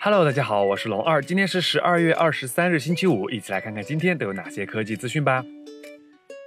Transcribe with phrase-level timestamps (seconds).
[0.00, 5.44] Hello，大家好，我是龙二，今天是十二月二十三日，星期五，一起来看看今天都有哪些科技资讯吧。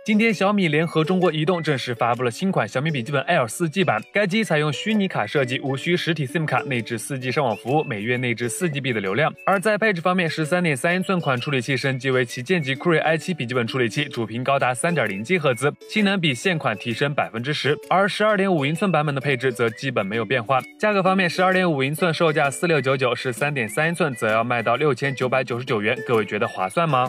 [0.04, 4.02] 今天，小米联合中国移动正式发布了新款小米笔记本 L 四 G 版。
[4.12, 9.32] 该机采用虚拟卡设计，无需实体 SIM 卡，内置 4G 上网服务，每月内置 4GB 的流量。
[9.46, 17.78] 而在配置方面，十三点三英寸款处理器升级为旗舰级酷睿 i7 笔记本处理器，主频高达三点零 G 赫兹，性能比现款提升百分之十。
[17.88, 20.60] 而十二点五英寸版本的配置则基本没有变化。
[20.80, 25.96] 价格方面，十二点五英寸售价四六九九，十三点三英寸则要卖到六千九百九十九元。
[26.08, 27.08] 各位觉得划算吗？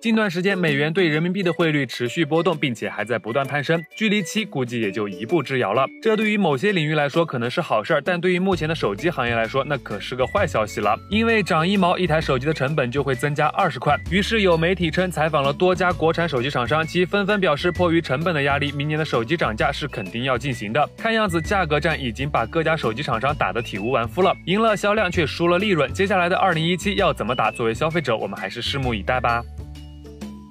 [0.00, 5.84] 近段时间，美元对人民币的汇率持续波动，并且还在不断攀升，距离七估计也就一步之遥了。
[6.00, 10.96] 这对于某些领域来说可能是好事儿，但对于目前的手机行业来说，那可是个坏消息了。
[11.10, 13.98] 因为涨一毛，一台手机的成本就会增加二十块。
[14.08, 20.88] 于是有媒体称，采访了多家国产手机厂商，其纷纷表示，迫于成本的压力，明年的手机涨价是肯定要进行的。
[20.96, 25.92] 看样子，价格战已经把各家手机厂商打得体无完肤了，赢了销量却输了利润。
[25.92, 27.50] 接下来的二零一七要怎么打？
[27.50, 29.42] 作为消费者，我们还是拭目以待吧。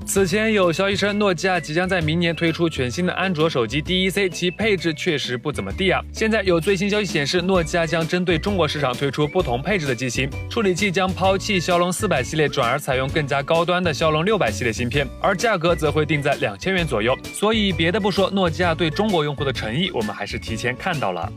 [0.07, 6.01] 此前有消息称，诺基亚即将在明年推出全新的安卓手机 DEC，其配置确实不怎么地啊。
[6.13, 17.15] 现在有最新消息显示，诺基亚将针对中国市场推出不同配置的机型，处理器将抛弃骁龙四百系列，转而采用更加高端的骁龙六百系列芯片，而价格则会定在两千元左右。
[17.33, 21.31] 所以别的不说，诺基亚对中国用户的诚意，我们还是提前看到了。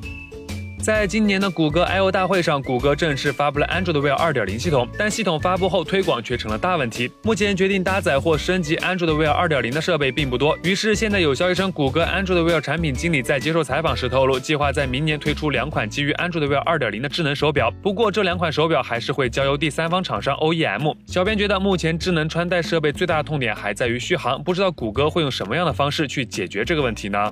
[0.82, 7.10] 在今年的谷歌 I/O 大会上，谷歌正式发布了 Android Wear 2.0系统，但系统发布后推广却成了大问题。
[7.22, 17.70] 目前决定搭载或升级 Android Wear 2.0的设备并不多，于是现在有消息称，谷歌 Android Wear 产品经理在接受采访时透露，计划在明年推出两款基于 Android Wear 2.0的智能手表。
[17.82, 20.96] 不过这两款手表还是会交由第三方厂商 OEM。
[21.06, 27.30] 小编觉得，目前智能穿戴设备最大的痛点还在于续航，不知道谷歌会用什么样的方式去解决这个问题呢？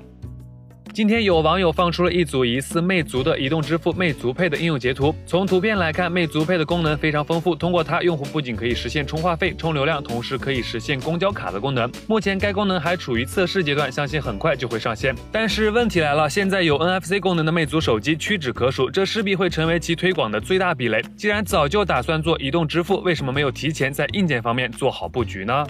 [0.98, 5.14] 今天有网友放出了一组疑似魅族的移动支付魅族配的应用截图。
[5.24, 7.54] 从图片来看，魅族配的功能非常丰富。
[7.54, 11.88] 通过它，用户不仅可以实现充话费、充流量，同时可以实现公交卡的功能。
[12.08, 15.14] 目前该功能还处于测试阶段，相信很快就会上线。
[15.30, 21.00] 但是问题来了，现在有 NFC 功能的魅族手机屈指可数，这势必会成为其推广的最大壁垒。
[21.16, 25.64] 既然早就打算做移动支付，为什么没有提前在硬件方面做好布局呢？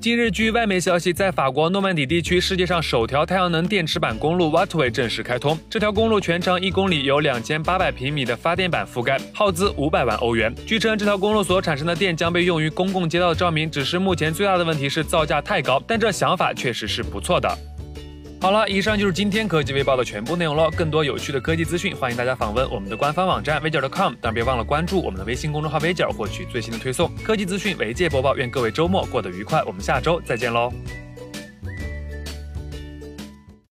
[0.00, 5.58] 近日，据外媒消息，在法国诺曼底地区，世界上首条太阳能电池板公路 Waterway 正式开通。
[5.68, 10.54] 这条公路全长一公里，有两千八百平米的发电板覆盖，耗资五百万欧元。
[10.66, 13.70] 据称，这条公路所产生的电将被用于公共街道照明。
[13.70, 17.48] 只是目前最大的问题是造价太高，但这想法确实是不错的。
[18.38, 20.70] 好了，以上就是今天科技微报的全部内容了。
[20.70, 27.12] 更多有趣的科技资讯，欢迎大家访问我们的官方网站微角 .com，当然别忘了关注我们的微信公众号微角，获取最新的推送。
[27.24, 28.36] 科技资讯，媒介播报。
[28.36, 30.72] 愿各位周末过得愉快，我们下周再见喽。